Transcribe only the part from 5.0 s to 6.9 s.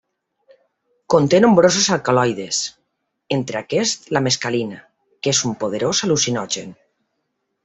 que és un poderós al·lucinogen.